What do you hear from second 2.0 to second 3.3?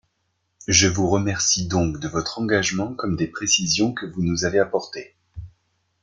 votre engagement comme des